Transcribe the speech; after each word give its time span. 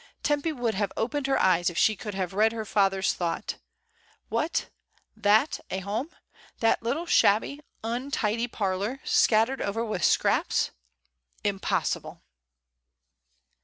Tempy 0.23 0.51
would 0.51 0.73
have 0.73 0.91
opened 0.97 1.27
her 1.27 1.39
eyes 1.39 1.69
if 1.69 1.77
she 1.77 1.95
could 1.95 2.15
have 2.15 2.33
read 2.33 2.53
her 2.53 2.65
father's 2.65 3.13
thought. 3.13 3.57
What, 4.29 4.71
that 5.15 5.59
a 5.69 5.77
home— 5.81 6.09
that 6.59 6.81
little 6.81 7.05
shabby, 7.05 7.59
untidy 7.83 8.47
parlour, 8.47 8.99
scattered 9.03 9.61
over 9.61 9.85
with 9.85 10.03
scraps? 10.03 10.71
Impos 11.45 11.85
sible! 12.01 12.21